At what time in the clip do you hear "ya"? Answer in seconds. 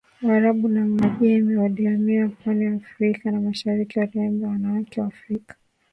2.65-2.73, 3.29-3.39